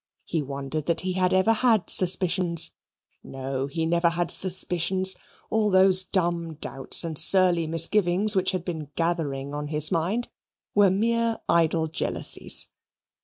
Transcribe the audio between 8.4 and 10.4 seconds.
had been gathering on his mind